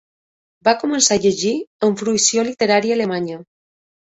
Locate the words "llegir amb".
1.27-2.01